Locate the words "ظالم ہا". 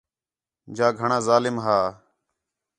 1.27-1.79